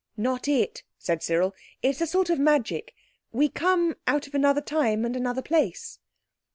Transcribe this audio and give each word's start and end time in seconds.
"Not 0.17 0.47
it," 0.47 0.81
said 0.97 1.21
Cyril, 1.21 1.53
"it's 1.83 2.01
a 2.01 2.07
sort 2.07 2.31
of 2.31 2.39
magic. 2.39 2.95
We 3.31 3.49
come 3.49 3.95
out 4.07 4.25
of 4.25 4.33
another 4.33 4.59
time 4.59 5.05
and 5.05 5.15
another 5.15 5.43
place." 5.43 5.99